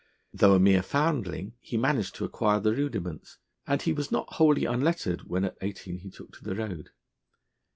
[0.33, 4.65] Though a mere foundling, he managed to acquire the rudiments, and he was not wholly
[4.65, 6.89] unlettered when at eighteen he took to the road.